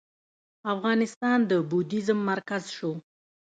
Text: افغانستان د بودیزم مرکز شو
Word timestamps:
افغانستان 0.73 1.39
د 1.49 1.51
بودیزم 1.69 2.19
مرکز 2.31 2.63
شو 2.77 2.91